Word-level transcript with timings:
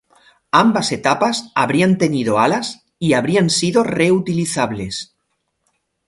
Ambas 0.63 0.91
etapas 0.93 1.51
habrían 1.53 1.99
tenido 1.99 2.39
alas 2.39 2.87
y 2.97 3.13
habrían 3.13 3.51
sido 3.51 3.83
reutilizables. 3.83 5.15